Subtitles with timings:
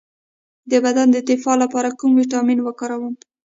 [0.71, 3.13] د بدن د دفاع لپاره کوم ویټامین وکاروم؟